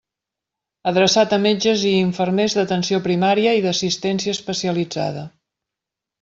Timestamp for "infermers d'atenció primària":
1.97-3.53